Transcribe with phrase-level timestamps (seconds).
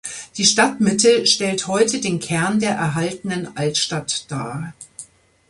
[0.37, 4.73] Die Stadtmitte stellt heute den Kern der erhaltenen Altstadt dar.